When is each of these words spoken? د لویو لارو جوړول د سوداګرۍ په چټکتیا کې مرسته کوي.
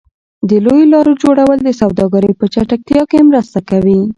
د 0.49 0.51
لویو 0.65 0.91
لارو 0.93 1.13
جوړول 1.23 1.57
د 1.63 1.69
سوداګرۍ 1.81 2.33
په 2.39 2.45
چټکتیا 2.53 3.01
کې 3.09 3.19
مرسته 3.29 3.59
کوي. 3.69 3.99